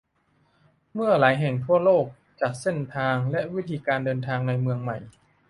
[0.93, 2.05] เมืองหลายแห่งทั่วโลก
[2.41, 4.97] จัดเส้นทางและวิธีการเดินทางในเมืองใหม่